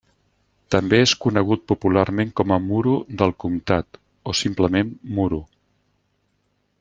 També 0.75 0.99
és 1.01 1.11
conegut 1.25 1.63
popularment 1.71 2.31
com 2.41 2.55
a 2.55 2.57
Muro 2.65 2.95
del 3.21 3.35
Comtat 3.45 4.01
o 4.33 4.39
simplement 4.43 4.93
Muro. 5.19 5.43